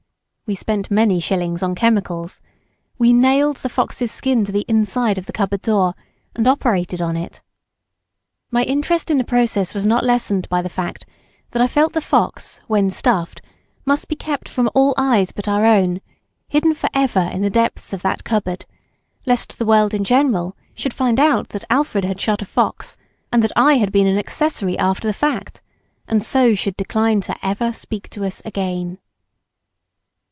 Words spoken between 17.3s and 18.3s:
in the depths of that